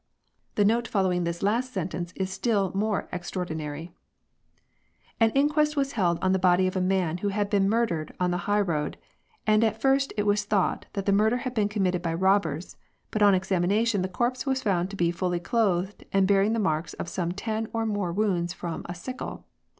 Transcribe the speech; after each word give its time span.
INQUESTS. 0.55 0.55
i8i 0.55 0.55
The 0.55 0.65
note 0.65 0.87
following 0.87 1.23
this 1.25 1.43
last 1.43 1.71
sentence 1.73 2.11
is 2.15 2.31
still 2.31 2.71
more 2.73 3.07
extraordinary:— 3.11 3.93
"An 5.19 5.29
inquest 5.35 5.75
was 5.75 5.91
held 5.91 6.17
on 6.23 6.31
the 6.31 6.39
body 6.39 6.65
of 6.65 6.75
a 6.75 6.81
man 6.81 7.19
who 7.19 7.27
had 7.27 7.51
been 7.51 7.69
murdered 7.69 8.11
on 8.19 8.31
the 8.31 8.47
high 8.49 8.61
road, 8.61 8.97
and 9.45 9.63
at 9.63 9.79
first 9.79 10.11
it 10.17 10.25
was 10.25 10.43
thought 10.43 10.87
that 10.93 11.05
the 11.05 11.11
murder 11.11 11.37
had 11.37 11.53
been 11.53 11.69
committed 11.69 12.01
by 12.01 12.15
robbers, 12.15 12.77
but 13.11 13.21
on 13.21 13.35
examination 13.35 14.01
the 14.01 14.07
corpse 14.07 14.43
was 14.43 14.63
found 14.63 14.89
to 14.89 14.95
be 14.95 15.11
fully 15.11 15.39
clothed 15.39 16.03
and 16.11 16.27
bearing 16.27 16.53
the 16.53 16.59
marks 16.59 16.95
of 16.95 17.07
some 17.07 17.31
ten 17.31 17.67
or 17.71 17.85
more 17.85 18.11
wounds 18.11 18.53
from 18.53 18.81
a 18.89 18.95
sickle. 18.95 19.45